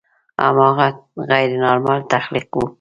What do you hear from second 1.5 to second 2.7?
نارمل تخلیق و.